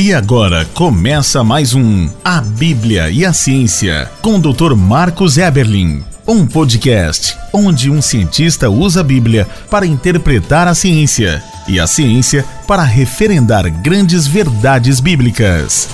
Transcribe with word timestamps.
E 0.00 0.14
agora 0.14 0.64
começa 0.72 1.44
mais 1.44 1.74
um 1.74 2.08
A 2.24 2.40
Bíblia 2.40 3.10
e 3.10 3.22
a 3.22 3.34
Ciência 3.34 4.10
com 4.22 4.36
o 4.36 4.40
Dr. 4.40 4.74
Marcos 4.74 5.36
Eberlin. 5.36 6.02
Um 6.26 6.46
podcast 6.46 7.36
onde 7.52 7.90
um 7.90 8.00
cientista 8.00 8.70
usa 8.70 9.00
a 9.00 9.02
Bíblia 9.02 9.46
para 9.70 9.84
interpretar 9.84 10.66
a 10.66 10.74
ciência 10.74 11.44
e 11.68 11.78
a 11.78 11.86
ciência 11.86 12.46
para 12.66 12.82
referendar 12.82 13.70
grandes 13.82 14.26
verdades 14.26 15.00
bíblicas. 15.00 15.90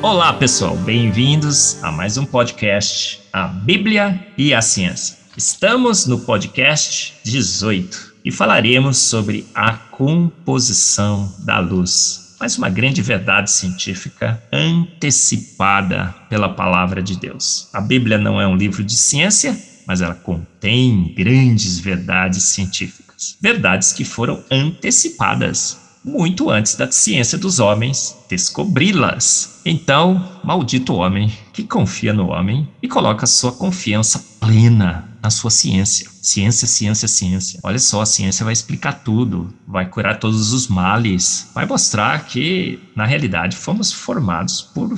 Olá, 0.00 0.32
pessoal, 0.32 0.74
bem-vindos 0.74 1.76
a 1.84 1.92
mais 1.92 2.16
um 2.16 2.24
podcast 2.24 3.20
A 3.30 3.46
Bíblia 3.46 4.26
e 4.38 4.54
a 4.54 4.62
Ciência. 4.62 5.18
Estamos 5.36 6.06
no 6.06 6.20
podcast 6.20 7.12
18 7.22 8.14
e 8.24 8.32
falaremos 8.32 8.96
sobre 8.96 9.46
a 9.54 9.85
composição 9.96 11.34
da 11.38 11.58
luz. 11.58 12.36
Mais 12.38 12.58
uma 12.58 12.68
grande 12.68 13.00
verdade 13.00 13.50
científica 13.50 14.42
antecipada 14.52 16.14
pela 16.28 16.50
palavra 16.50 17.02
de 17.02 17.16
Deus. 17.16 17.70
A 17.72 17.80
Bíblia 17.80 18.18
não 18.18 18.38
é 18.38 18.46
um 18.46 18.56
livro 18.56 18.84
de 18.84 18.94
ciência, 18.94 19.58
mas 19.86 20.02
ela 20.02 20.14
contém 20.14 21.14
grandes 21.16 21.78
verdades 21.78 22.42
científicas. 22.44 23.38
Verdades 23.40 23.94
que 23.94 24.04
foram 24.04 24.44
antecipadas 24.50 25.78
muito 26.04 26.50
antes 26.50 26.76
da 26.76 26.92
ciência 26.92 27.38
dos 27.38 27.58
homens 27.58 28.16
descobri-las. 28.28 29.62
Então, 29.64 30.22
maldito 30.44 30.94
homem 30.94 31.32
que 31.54 31.64
confia 31.64 32.12
no 32.12 32.28
homem 32.28 32.68
e 32.82 32.86
coloca 32.86 33.26
sua 33.26 33.50
confiança 33.50 34.22
plena 34.38 35.15
na 35.26 35.30
sua 35.30 35.50
ciência. 35.50 36.08
Ciência, 36.22 36.68
ciência, 36.68 37.08
ciência. 37.08 37.60
Olha 37.64 37.80
só, 37.80 38.02
a 38.02 38.06
ciência 38.06 38.44
vai 38.44 38.52
explicar 38.52 38.92
tudo, 39.02 39.52
vai 39.66 39.86
curar 39.86 40.20
todos 40.20 40.52
os 40.52 40.68
males, 40.68 41.50
vai 41.52 41.66
mostrar 41.66 42.24
que, 42.26 42.78
na 42.94 43.04
realidade, 43.04 43.56
fomos 43.56 43.92
formados 43.92 44.62
por 44.62 44.96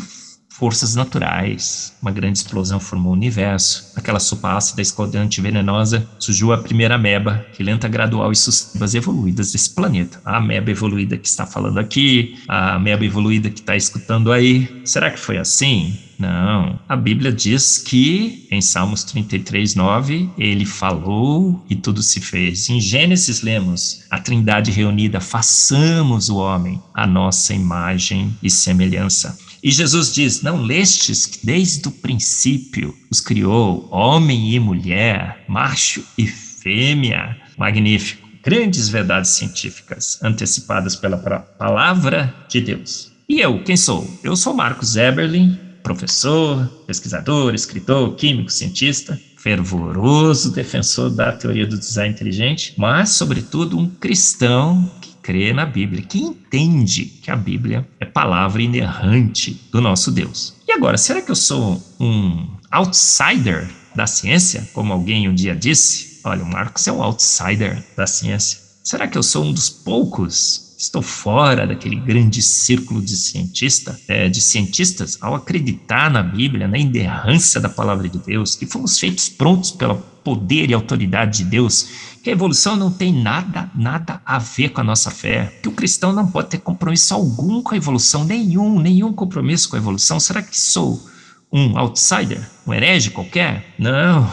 forças 0.59 0.95
naturais. 0.97 1.95
Uma 2.03 2.11
grande 2.11 2.39
explosão 2.39 2.81
formou 2.81 3.13
o 3.13 3.17
universo. 3.17 3.93
Aquela 3.95 4.19
sopa 4.19 4.57
ácida, 4.57 4.83
escaldante 4.83 5.41
venenosa 5.41 6.09
surgiu 6.19 6.53
a 6.53 6.59
primeira 6.59 6.97
ameba, 6.97 7.47
que 7.53 7.63
lenta, 7.63 7.87
gradual 7.87 8.33
e 8.33 8.37
sucessivas 8.37 8.95
evoluídas 8.95 9.53
desse 9.53 9.71
planeta. 9.71 10.21
A 10.25 10.39
ameba 10.39 10.71
evoluída 10.71 11.17
que 11.17 11.29
está 11.29 11.47
falando 11.47 11.79
aqui, 11.79 12.37
a 12.49 12.75
ameba 12.75 13.05
evoluída 13.05 13.49
que 13.49 13.61
está 13.61 13.77
escutando 13.77 14.33
aí. 14.33 14.83
Será 14.85 15.11
que 15.11 15.19
foi 15.19 15.39
assim? 15.39 15.97
Não. 16.19 16.81
A 16.89 16.97
Bíblia 16.97 17.31
diz 17.31 17.79
que, 17.79 18.49
em 18.51 18.61
Salmos 18.61 19.05
33, 19.05 19.77
9, 19.77 20.29
ele 20.37 20.67
falou 20.67 21.65
e 21.71 21.77
tudo 21.77 22.03
se 22.03 22.21
fez. 22.21 22.69
Em 22.69 22.81
Gênesis 22.81 23.43
lemos: 23.43 24.05
a 24.11 24.19
Trindade 24.19 24.73
reunida, 24.73 25.21
façamos 25.21 26.29
o 26.29 26.39
homem 26.39 26.83
a 26.93 27.07
nossa 27.07 27.55
imagem 27.55 28.37
e 28.43 28.51
semelhança. 28.51 29.39
E 29.63 29.71
Jesus 29.71 30.15
diz: 30.15 30.43
Não 30.43 30.63
lestes 30.63 31.27
que 31.27 31.45
desde 31.45 31.89
o 31.89 31.91
princípio 31.93 32.95
os 33.11 33.21
criou, 33.21 33.89
homem 33.91 34.55
e 34.55 34.61
mulher, 34.61 35.45
macho 35.49 36.05
e 36.17 36.27
fêmea. 36.27 37.37
Magnífico. 37.57 38.29
Grandes 38.43 38.89
verdades 38.89 39.33
científicas 39.33 40.19
antecipadas 40.23 40.95
pela 40.95 41.19
palavra 41.19 42.35
de 42.49 42.61
Deus. 42.61 43.13
E 43.29 43.41
eu, 43.41 43.63
quem 43.63 43.77
sou? 43.77 44.09
Eu 44.23 44.37
sou 44.37 44.55
Marcos 44.55 44.97
Eberlin, 44.97 45.59
professor, 45.83 46.67
pesquisador, 46.87 47.55
escritor, 47.55 48.15
químico, 48.15 48.51
cientista, 48.51 49.21
fervoroso 49.37 50.53
defensor 50.53 51.11
da 51.11 51.33
teoria 51.33 51.67
do 51.67 51.79
design 51.79 52.15
inteligente, 52.15 52.75
mas, 52.77 53.11
sobretudo, 53.11 53.79
um 53.79 53.89
cristão 53.89 54.91
crê 55.29 55.53
na 55.53 55.67
Bíblia, 55.67 56.01
que 56.01 56.19
entende 56.19 57.05
que 57.05 57.31
a 57.31 57.37
Bíblia 57.37 57.87
é 58.01 58.07
palavra 58.07 58.63
inerrante 58.63 59.61
do 59.71 59.79
nosso 59.79 60.11
Deus. 60.11 60.55
E 60.67 60.73
agora, 60.73 60.97
será 60.97 61.21
que 61.21 61.31
eu 61.31 61.37
sou 61.37 61.79
um 62.01 62.49
outsider 62.71 63.69
da 63.95 64.07
ciência, 64.07 64.67
como 64.73 64.91
alguém 64.91 65.29
um 65.29 65.35
dia 65.35 65.55
disse? 65.55 66.23
Olha, 66.25 66.43
o 66.43 66.51
Marcos 66.51 66.89
é 66.89 66.93
um 66.93 67.03
outsider 67.03 67.85
da 67.95 68.07
ciência. 68.07 68.59
Será 68.83 69.07
que 69.07 69.19
eu 69.19 69.23
sou 69.23 69.45
um 69.45 69.53
dos 69.53 69.69
poucos 69.69 70.68
estou 70.79 71.03
fora 71.03 71.67
daquele 71.67 71.97
grande 71.97 72.41
círculo 72.41 73.03
de 73.03 73.17
cientista, 73.17 73.99
é, 74.07 74.29
de 74.29 74.41
cientistas, 74.41 75.19
ao 75.21 75.35
acreditar 75.35 76.09
na 76.09 76.23
Bíblia, 76.23 76.69
na 76.69 76.79
inerrância 76.79 77.61
da 77.61 77.69
palavra 77.69 78.09
de 78.09 78.19
Deus, 78.19 78.55
que 78.55 78.65
fomos 78.65 78.97
feitos 78.97 79.29
prontos 79.29 79.73
pelo 79.73 79.97
poder 80.23 80.71
e 80.71 80.75
autoridade 80.75 81.39
de 81.39 81.51
Deus, 81.51 81.89
que 82.23 82.31
a 82.31 82.33
evolução 82.33 82.77
não 82.77 82.93
tem 82.93 83.13
nada, 83.13 83.69
nada 83.75 84.23
a 84.25 84.39
ver 84.39 84.69
com 84.69 84.81
a 84.81 84.85
nossa 84.85 85.11
fé, 85.11 85.59
que 85.61 85.69
o 85.69 85.73
cristão 85.73 86.13
não 86.13 86.31
pode 86.31 86.51
ter 86.51 86.59
compromisso 86.59 87.13
algum 87.13 87.61
com 87.61 87.75
a 87.75 87.77
evolução, 87.77 88.25
nenhum, 88.25 88.79
nenhum 88.79 89.13
compromisso 89.13 89.69
com 89.69 89.75
a 89.75 89.81
evolução. 89.81 90.21
Será 90.21 90.43
que 90.43 90.57
sou 90.57 91.05
um 91.53 91.77
outsider, 91.77 92.41
um 92.65 92.73
herege 92.73 93.11
qualquer? 93.11 93.75
Não, 93.79 94.31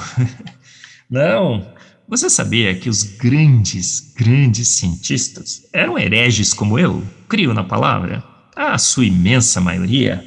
não. 1.10 1.75
Você 2.08 2.30
sabia 2.30 2.76
que 2.76 2.88
os 2.88 3.02
grandes, 3.02 4.14
grandes 4.16 4.68
cientistas 4.68 5.68
eram 5.74 5.98
hereges 5.98 6.54
como 6.54 6.78
eu? 6.78 7.04
Crio 7.28 7.52
na 7.52 7.64
palavra? 7.64 8.24
A 8.56 8.78
sua 8.78 9.08
imensa 9.08 9.60
maioria. 9.60 10.24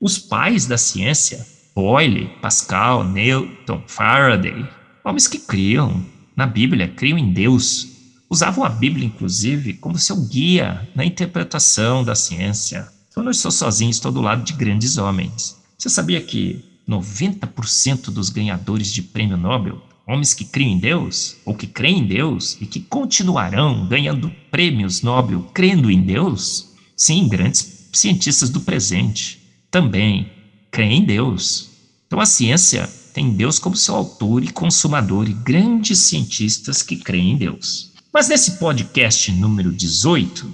Os 0.00 0.16
pais 0.16 0.64
da 0.64 0.78
ciência, 0.78 1.44
Boyle, 1.74 2.30
Pascal, 2.40 3.02
Newton, 3.02 3.82
Faraday, 3.88 4.64
homens 5.04 5.26
que 5.26 5.40
criam 5.40 6.06
na 6.36 6.46
Bíblia, 6.46 6.86
criam 6.86 7.18
em 7.18 7.32
Deus, 7.32 7.88
usavam 8.30 8.62
a 8.62 8.68
Bíblia, 8.68 9.04
inclusive, 9.04 9.72
como 9.74 9.98
seu 9.98 10.16
guia 10.24 10.88
na 10.94 11.04
interpretação 11.04 12.04
da 12.04 12.14
ciência. 12.14 12.86
Eu 13.16 13.24
não 13.24 13.32
estou 13.32 13.50
sozinho, 13.50 13.90
estou 13.90 14.12
do 14.12 14.20
lado 14.20 14.44
de 14.44 14.52
grandes 14.52 14.98
homens. 14.98 15.56
Você 15.76 15.88
sabia 15.88 16.20
que 16.20 16.64
90% 16.88 18.12
dos 18.12 18.30
ganhadores 18.30 18.92
de 18.92 19.02
prêmio 19.02 19.36
Nobel 19.36 19.82
homens 20.08 20.32
que 20.32 20.46
criam 20.46 20.70
em 20.70 20.78
Deus, 20.78 21.36
ou 21.44 21.54
que 21.54 21.66
creem 21.66 21.98
em 21.98 22.06
Deus, 22.06 22.56
e 22.60 22.66
que 22.66 22.80
continuarão 22.80 23.86
ganhando 23.86 24.32
prêmios 24.50 25.02
Nobel 25.02 25.42
crendo 25.52 25.90
em 25.90 26.00
Deus? 26.00 26.70
Sim, 26.96 27.28
grandes 27.28 27.88
cientistas 27.92 28.48
do 28.48 28.62
presente 28.62 29.38
também 29.70 30.32
creem 30.70 31.02
em 31.02 31.04
Deus. 31.04 31.68
Então 32.06 32.20
a 32.20 32.26
ciência 32.26 32.88
tem 33.12 33.30
Deus 33.34 33.58
como 33.58 33.76
seu 33.76 33.94
autor 33.94 34.42
e 34.42 34.48
consumador, 34.48 35.28
e 35.28 35.32
grandes 35.34 35.98
cientistas 35.98 36.82
que 36.82 36.96
creem 36.96 37.32
em 37.32 37.36
Deus. 37.36 37.92
Mas 38.12 38.28
nesse 38.28 38.52
podcast 38.52 39.30
número 39.32 39.70
18, 39.70 40.50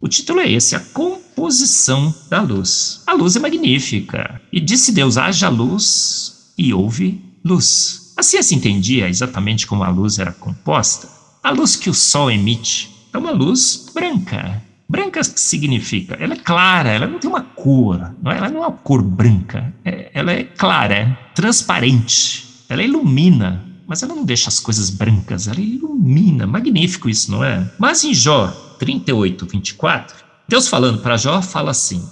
o 0.00 0.08
título 0.08 0.40
é 0.40 0.50
esse: 0.50 0.76
A 0.76 0.80
Composição 0.80 2.14
da 2.30 2.40
Luz. 2.40 3.02
A 3.06 3.14
luz 3.14 3.34
é 3.34 3.40
magnífica. 3.40 4.40
E 4.52 4.60
disse 4.60 4.92
Deus: 4.92 5.16
haja 5.16 5.48
luz, 5.48 6.52
e 6.56 6.72
houve 6.72 7.20
luz. 7.44 8.01
A 8.22 8.24
ciência 8.24 8.54
entendia 8.54 9.08
exatamente 9.08 9.66
como 9.66 9.82
a 9.82 9.88
luz 9.88 10.20
era 10.20 10.30
composta. 10.30 11.08
A 11.42 11.50
luz 11.50 11.74
que 11.74 11.90
o 11.90 11.92
Sol 11.92 12.30
emite 12.30 13.08
é 13.12 13.18
uma 13.18 13.32
luz 13.32 13.90
branca. 13.92 14.62
Branca 14.88 15.24
significa, 15.24 16.16
ela 16.20 16.34
é 16.34 16.36
clara, 16.36 16.90
ela 16.90 17.08
não 17.08 17.18
tem 17.18 17.28
uma 17.28 17.40
cor, 17.40 18.14
não 18.22 18.30
é, 18.30 18.38
ela 18.38 18.48
não 18.48 18.62
é 18.62 18.68
uma 18.68 18.76
cor 18.76 19.02
branca, 19.02 19.74
é, 19.84 20.08
ela 20.14 20.30
é 20.30 20.44
clara, 20.44 20.94
é 20.94 21.18
transparente, 21.34 22.64
ela 22.68 22.84
ilumina, 22.84 23.60
mas 23.88 24.04
ela 24.04 24.14
não 24.14 24.24
deixa 24.24 24.48
as 24.48 24.60
coisas 24.60 24.88
brancas, 24.88 25.48
ela 25.48 25.60
ilumina, 25.60 26.46
magnífico 26.46 27.10
isso, 27.10 27.28
não 27.28 27.42
é? 27.42 27.68
Mas 27.76 28.04
em 28.04 28.14
Jó 28.14 28.46
38, 28.78 29.46
24, 29.46 30.16
Deus 30.48 30.68
falando 30.68 31.00
para 31.02 31.16
Jó, 31.16 31.42
fala 31.42 31.72
assim: 31.72 32.08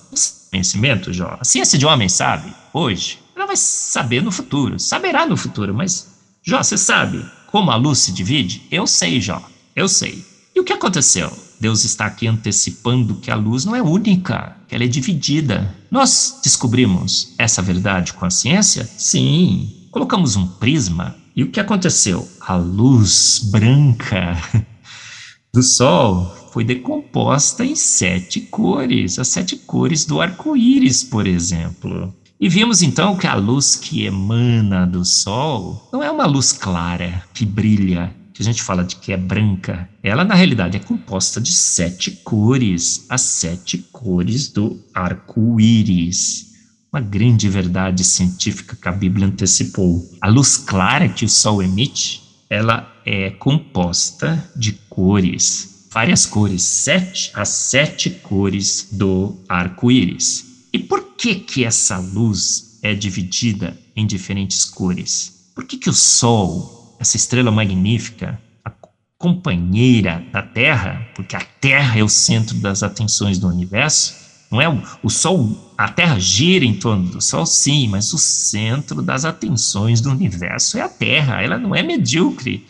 conhecimento, 0.51 1.13
Jó, 1.13 1.37
a 1.39 1.45
ciência 1.45 1.79
de 1.79 1.87
homem 1.87 2.09
sabe, 2.09 2.53
hoje, 2.75 3.21
vai 3.51 3.57
saber 3.57 4.23
no 4.23 4.31
futuro, 4.31 4.79
saberá 4.79 5.27
no 5.27 5.37
futuro, 5.37 5.75
mas, 5.75 6.09
Jó, 6.41 6.63
você 6.63 6.79
sabe 6.79 7.25
como 7.49 7.73
a 7.73 7.77
luz 7.77 7.99
se 7.99 8.13
divide? 8.13 8.63
Eu 8.71 8.87
sei, 8.87 9.21
Jó, 9.21 9.43
eu 9.75 9.89
sei. 9.89 10.25
E 10.55 10.61
o 10.61 10.65
que 10.65 10.73
aconteceu? 10.73 11.37
Deus 11.59 11.85
está 11.85 12.07
aqui 12.07 12.29
antecipando 12.29 13.17
que 13.17 13.29
a 13.29 13.35
luz 13.35 13.65
não 13.65 13.75
é 13.75 13.83
única, 13.83 14.57
que 14.69 14.75
ela 14.75 14.85
é 14.85 14.87
dividida. 14.87 15.75
Nós 15.91 16.39
descobrimos 16.45 17.35
essa 17.39 17.61
verdade 17.61 18.13
com 18.13 18.25
a 18.25 18.31
ciência? 18.31 18.89
Sim. 18.97 19.89
Colocamos 19.91 20.37
um 20.37 20.47
prisma 20.47 21.17
e 21.35 21.43
o 21.43 21.51
que 21.51 21.59
aconteceu? 21.59 22.29
A 22.41 22.55
luz 22.55 23.41
branca 23.51 24.41
do 25.53 25.61
Sol 25.61 26.37
foi 26.53 26.63
decomposta 26.63 27.65
em 27.65 27.75
sete 27.75 28.43
cores, 28.43 29.19
as 29.19 29.27
sete 29.27 29.57
cores 29.57 30.05
do 30.05 30.21
arco-íris, 30.21 31.03
por 31.03 31.27
exemplo. 31.27 32.15
E 32.41 32.49
vimos 32.49 32.81
então 32.81 33.19
que 33.19 33.27
a 33.27 33.35
luz 33.35 33.77
que 33.77 34.05
emana 34.07 34.87
do 34.87 35.05
Sol 35.05 35.91
não 35.93 36.03
é 36.03 36.11
uma 36.11 36.25
luz 36.25 36.53
clara 36.53 37.23
que 37.35 37.45
brilha, 37.45 38.15
que 38.33 38.41
a 38.41 38.45
gente 38.45 38.63
fala 38.63 38.83
de 38.83 38.97
que 38.97 39.13
é 39.13 39.17
branca. 39.19 39.87
Ela, 40.03 40.25
na 40.25 40.35
realidade, 40.35 40.75
é 40.75 40.81
composta 40.81 41.39
de 41.39 41.53
sete 41.53 42.11
cores, 42.25 43.05
as 43.11 43.21
sete 43.21 43.77
cores 43.93 44.49
do 44.49 44.83
arco-íris. 44.95 46.47
Uma 46.91 47.03
grande 47.03 47.47
verdade 47.47 48.03
científica 48.03 48.75
que 48.75 48.89
a 48.89 48.93
Bíblia 48.93 49.27
antecipou. 49.27 50.03
A 50.19 50.27
luz 50.27 50.57
clara 50.57 51.11
que 51.11 51.27
o 51.27 51.29
Sol 51.29 51.63
emite, 51.63 52.23
ela 52.49 52.91
é 53.05 53.29
composta 53.29 54.51
de 54.57 54.73
cores 54.89 55.69
várias 55.93 56.25
cores, 56.25 56.63
sete, 56.63 57.33
as 57.35 57.49
sete 57.49 58.11
cores 58.11 58.89
do 58.93 59.37
arco-íris. 59.49 60.69
E 60.73 60.79
por 60.79 61.00
que 61.21 61.35
que 61.35 61.67
essa 61.67 61.99
luz 61.99 62.79
é 62.83 62.95
dividida 62.95 63.79
em 63.95 64.07
diferentes 64.07 64.65
cores? 64.65 65.51
Por 65.55 65.67
que 65.67 65.77
que 65.77 65.91
o 65.91 65.93
Sol, 65.93 66.97
essa 66.99 67.19
estrela 67.19 67.51
magnífica, 67.51 68.41
a 68.65 68.73
companheira 69.19 70.25
da 70.33 70.41
Terra, 70.43 71.07
porque 71.15 71.37
a 71.37 71.41
Terra 71.61 71.99
é 71.99 72.03
o 72.03 72.09
centro 72.09 72.57
das 72.57 72.83
atenções 72.83 73.39
do 73.39 73.49
universo, 73.49 74.15
não 74.51 74.63
é 74.63 74.69
o, 74.69 74.83
o 75.03 75.11
Sol, 75.11 75.75
a 75.77 75.91
Terra 75.91 76.19
gira 76.19 76.65
em 76.65 76.73
torno 76.73 77.11
do 77.11 77.21
Sol, 77.21 77.45
sim, 77.45 77.87
mas 77.87 78.15
o 78.15 78.19
centro 78.19 79.03
das 79.03 79.27
atenções 79.27 80.01
do 80.01 80.11
universo 80.11 80.79
é 80.79 80.81
a 80.81 80.89
Terra. 80.89 81.43
Ela 81.43 81.59
não 81.59 81.77
é 81.77 81.83
medíocre. 81.83 82.67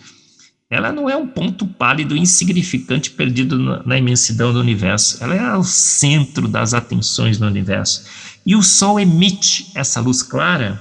Ela 0.70 0.92
não 0.92 1.10
é 1.10 1.16
um 1.16 1.26
ponto 1.26 1.66
pálido, 1.66 2.16
insignificante, 2.16 3.10
perdido 3.10 3.58
na 3.84 3.98
imensidão 3.98 4.52
do 4.52 4.60
universo. 4.60 5.22
Ela 5.22 5.34
é 5.34 5.56
o 5.56 5.64
centro 5.64 6.46
das 6.46 6.72
atenções 6.72 7.38
do 7.38 7.46
universo. 7.46 8.04
E 8.46 8.54
o 8.54 8.62
Sol 8.62 9.00
emite 9.00 9.72
essa 9.74 10.00
luz 10.00 10.22
clara, 10.22 10.80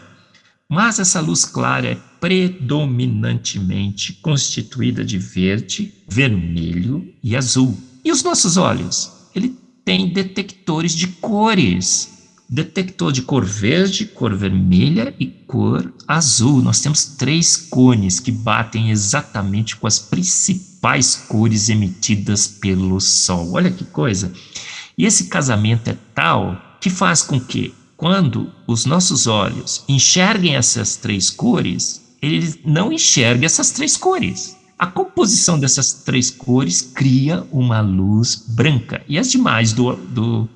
mas 0.70 1.00
essa 1.00 1.20
luz 1.20 1.44
clara 1.44 1.88
é 1.88 1.98
predominantemente 2.22 4.14
constituída 4.14 5.04
de 5.04 5.18
verde, 5.18 5.92
vermelho 6.08 7.12
e 7.24 7.36
azul. 7.36 7.76
E 8.06 8.12
os 8.12 8.22
nossos 8.22 8.58
olhos? 8.58 9.12
Ele 9.34 9.58
tem 9.84 10.14
detectores 10.14 10.94
de 10.94 11.08
cores. 11.08 12.19
Detector 12.52 13.12
de 13.12 13.22
cor 13.22 13.46
verde, 13.46 14.06
cor 14.06 14.36
vermelha 14.36 15.14
e 15.20 15.28
cor 15.28 15.94
azul. 16.08 16.64
Nós 16.64 16.80
temos 16.80 17.06
três 17.06 17.56
cones 17.56 18.20
que 18.20 18.32
batem 18.32 18.90
exatamente 18.90 19.76
com 19.76 19.86
as 19.86 20.00
principais 20.00 21.16
cores 21.16 21.70
emitidas 21.70 22.48
pelo 22.48 23.00
Sol. 23.00 23.54
Olha 23.54 23.70
que 23.70 23.86
coisa! 23.86 24.34
E 24.98 25.06
esse 25.06 25.26
casamento 25.26 25.92
é 25.92 25.98
tal 26.16 26.60
que 26.82 26.90
faz 26.90 27.22
com 27.22 27.40
que, 27.40 27.72
quando 27.96 28.52
os 28.66 28.84
nossos 28.84 29.28
olhos 29.28 29.84
enxerguem 29.88 30.56
essas 30.56 30.96
três 30.96 31.30
cores, 31.30 32.02
eles 32.20 32.58
não 32.66 32.92
enxerguem 32.92 33.46
essas 33.46 33.70
três 33.70 33.96
cores. 33.96 34.58
A 34.80 34.88
composição 34.88 35.60
dessas 35.60 35.94
três 35.94 36.32
cores 36.32 36.82
cria 36.82 37.46
uma 37.52 37.80
luz 37.80 38.44
branca 38.48 39.04
e 39.08 39.20
as 39.20 39.30
demais 39.30 39.72
do, 39.72 39.96
do 39.96 40.50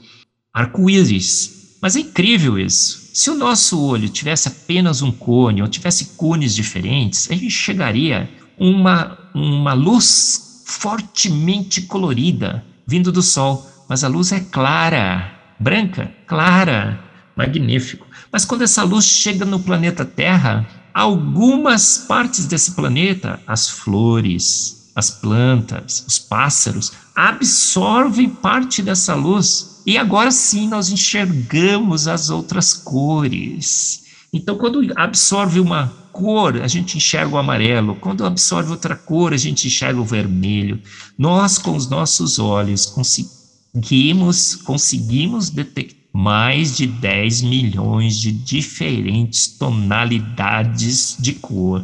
arco-íris. 0.52 1.63
Mas 1.84 1.98
é 1.98 2.00
incrível 2.00 2.58
isso. 2.58 3.10
Se 3.14 3.30
o 3.30 3.36
nosso 3.36 3.78
olho 3.78 4.08
tivesse 4.08 4.48
apenas 4.48 5.02
um 5.02 5.12
cone 5.12 5.62
ou 5.62 5.68
tivesse 5.68 6.16
cones 6.16 6.56
diferentes, 6.56 7.30
a 7.30 7.36
gente 7.36 7.52
chegaria 7.52 8.30
uma 8.58 9.20
uma 9.36 9.74
luz 9.74 10.64
fortemente 10.66 11.82
colorida 11.82 12.64
vindo 12.88 13.12
do 13.12 13.22
sol, 13.22 13.70
mas 13.90 14.02
a 14.02 14.08
luz 14.08 14.32
é 14.32 14.40
clara, 14.40 15.30
branca, 15.60 16.10
clara, 16.26 17.04
magnífico. 17.36 18.08
Mas 18.32 18.46
quando 18.46 18.62
essa 18.62 18.84
luz 18.84 19.04
chega 19.04 19.44
no 19.44 19.60
planeta 19.60 20.06
Terra, 20.06 20.66
algumas 20.94 21.98
partes 21.98 22.46
desse 22.46 22.72
planeta, 22.72 23.42
as 23.46 23.70
flores, 23.70 24.83
as 24.96 25.10
plantas, 25.10 26.04
os 26.08 26.20
pássaros, 26.20 26.92
absorvem 27.16 28.30
parte 28.30 28.82
dessa 28.82 29.16
luz. 29.16 29.82
E 29.86 29.98
agora 29.98 30.32
sim 30.32 30.68
nós 30.68 30.90
enxergamos 30.90 32.08
as 32.08 32.30
outras 32.30 32.74
cores. 32.74 34.04
Então, 34.32 34.58
quando 34.58 34.82
absorve 34.96 35.60
uma 35.60 35.88
cor, 36.12 36.62
a 36.62 36.68
gente 36.68 36.98
enxerga 36.98 37.36
o 37.36 37.38
amarelo. 37.38 37.96
Quando 37.96 38.26
absorve 38.26 38.72
outra 38.72 38.96
cor, 38.96 39.34
a 39.34 39.38
gente 39.38 39.68
enxerga 39.68 40.00
o 40.00 40.06
vermelho. 40.06 40.82
Nós, 41.18 41.58
com 41.58 41.76
os 41.76 41.90
nossos 41.90 42.40
olhos, 42.40 42.86
conseguimos, 42.86 44.56
conseguimos 44.56 45.50
detectar 45.50 46.04
mais 46.14 46.78
de 46.78 46.86
10 46.86 47.42
milhões 47.42 48.20
de 48.20 48.32
diferentes 48.32 49.48
tonalidades 49.58 51.18
de 51.20 51.34
cor, 51.34 51.84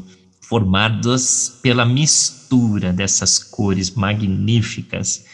formadas 0.50 1.60
pela 1.62 1.86
mistura 1.86 2.92
dessas 2.92 3.38
cores 3.38 3.92
magníficas 3.92 5.26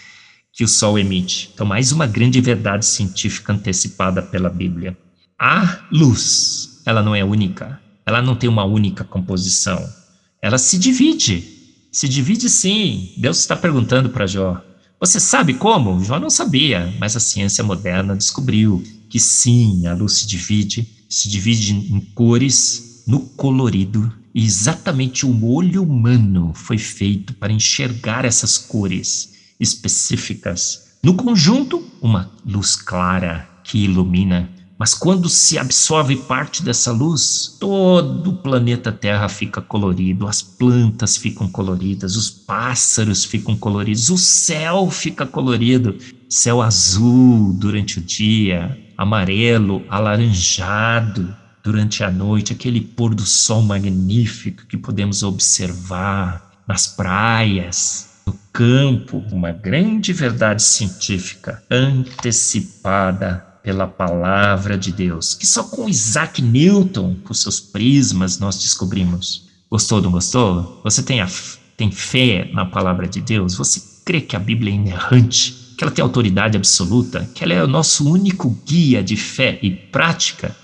que 0.51 0.61
o 0.61 0.67
Sol 0.67 0.99
emite. 0.99 1.51
Então, 1.53 1.65
mais 1.65 1.93
uma 1.93 2.05
grande 2.05 2.41
verdade 2.41 2.85
científica 2.85 3.53
antecipada 3.53 4.21
pela 4.21 4.49
Bíblia. 4.49 4.97
A 5.39 5.85
luz, 5.89 6.81
ela 6.85 7.01
não 7.01 7.15
é 7.15 7.23
única, 7.23 7.79
ela 8.05 8.21
não 8.21 8.35
tem 8.35 8.49
uma 8.49 8.65
única 8.65 9.05
composição, 9.05 9.81
ela 10.41 10.57
se 10.57 10.77
divide. 10.77 11.53
Se 11.91 12.09
divide 12.09 12.49
sim. 12.49 13.13
Deus 13.17 13.39
está 13.39 13.55
perguntando 13.55 14.09
para 14.09 14.27
Jó: 14.27 14.61
você 14.99 15.17
sabe 15.17 15.53
como? 15.53 16.03
Jó 16.03 16.19
não 16.19 16.29
sabia, 16.29 16.93
mas 16.99 17.15
a 17.15 17.21
ciência 17.21 17.63
moderna 17.63 18.17
descobriu 18.17 18.83
que 19.09 19.19
sim, 19.19 19.87
a 19.87 19.93
luz 19.93 20.13
se 20.13 20.27
divide, 20.27 20.85
se 21.09 21.29
divide 21.29 21.73
em 21.73 22.01
cores, 22.13 23.03
no 23.07 23.21
colorido, 23.21 24.11
e 24.35 24.43
exatamente 24.43 25.25
o 25.25 25.49
olho 25.49 25.81
humano 25.81 26.51
foi 26.53 26.77
feito 26.77 27.33
para 27.35 27.53
enxergar 27.53 28.25
essas 28.25 28.57
cores 28.57 29.33
específicas. 29.57 30.97
No 31.01 31.13
conjunto, 31.13 31.81
uma 32.01 32.29
luz 32.45 32.75
clara 32.75 33.49
que 33.63 33.85
ilumina. 33.85 34.49
Mas 34.77 34.93
quando 34.93 35.29
se 35.29 35.57
absorve 35.57 36.17
parte 36.17 36.61
dessa 36.61 36.91
luz, 36.91 37.55
todo 37.61 38.31
o 38.31 38.37
planeta 38.37 38.91
Terra 38.91 39.29
fica 39.29 39.61
colorido, 39.61 40.27
as 40.27 40.41
plantas 40.41 41.15
ficam 41.15 41.47
coloridas, 41.47 42.17
os 42.17 42.29
pássaros 42.29 43.23
ficam 43.23 43.55
coloridos, 43.55 44.09
o 44.09 44.17
céu 44.17 44.91
fica 44.91 45.25
colorido, 45.25 45.97
céu 46.29 46.61
azul 46.61 47.53
durante 47.53 47.99
o 47.99 48.01
dia, 48.01 48.77
amarelo, 48.97 49.81
alaranjado 49.89 51.33
durante 51.65 52.03
a 52.03 52.11
noite, 52.11 52.53
aquele 52.53 52.79
pôr 52.79 53.15
do 53.15 53.25
sol 53.25 53.63
magnífico 53.63 54.67
que 54.67 54.77
podemos 54.77 55.23
observar 55.23 56.61
nas 56.67 56.85
praias, 56.85 58.21
no 58.23 58.37
campo, 58.53 59.17
uma 59.31 59.51
grande 59.51 60.13
verdade 60.13 60.61
científica 60.61 61.63
antecipada 61.71 63.43
pela 63.63 63.87
palavra 63.87 64.77
de 64.77 64.91
Deus, 64.91 65.33
que 65.33 65.47
só 65.47 65.63
com 65.63 65.89
Isaac 65.89 66.39
Newton, 66.39 67.15
com 67.23 67.33
seus 67.33 67.59
prismas, 67.59 68.37
nós 68.37 68.61
descobrimos. 68.61 69.49
Gostou, 69.67 69.99
não 69.99 70.11
gostou? 70.11 70.81
Você 70.83 71.01
tem, 71.01 71.19
a, 71.19 71.27
tem 71.75 71.91
fé 71.91 72.47
na 72.53 72.67
palavra 72.67 73.07
de 73.07 73.21
Deus? 73.21 73.55
Você 73.55 73.81
crê 74.05 74.21
que 74.21 74.35
a 74.35 74.39
Bíblia 74.39 74.71
é 74.71 74.75
inerrante? 74.75 75.73
Que 75.75 75.83
ela 75.83 75.91
tem 75.91 76.03
autoridade 76.03 76.55
absoluta? 76.55 77.27
Que 77.33 77.43
ela 77.43 77.53
é 77.53 77.63
o 77.63 77.67
nosso 77.67 78.07
único 78.07 78.55
guia 78.67 79.03
de 79.03 79.17
fé 79.17 79.57
e 79.63 79.71
prática? 79.71 80.55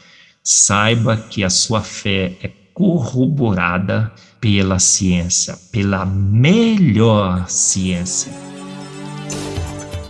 Saiba 0.44 1.18
que 1.18 1.44
a 1.44 1.52
sua 1.52 1.82
fé 1.82 2.34
é 2.42 2.50
corroborada 2.74 4.12
pela 4.40 4.80
ciência, 4.80 5.56
pela 5.72 6.04
melhor 6.04 7.48
ciência. 7.48 8.32